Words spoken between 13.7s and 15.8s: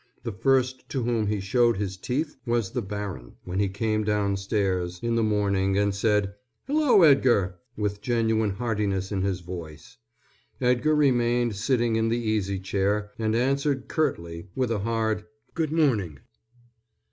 curtly with a hard "G'd